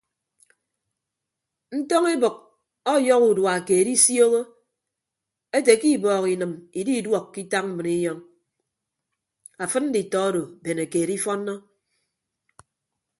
[1.77, 2.35] Ntọñ ebʌk
[2.93, 4.41] ọyọhọ udua keed isioho
[5.57, 8.19] ete ke ibọọk inịm ididuọk ke itak mbrinyọñ
[9.63, 11.53] afịd nditọ odo bene keed ifọnnọ.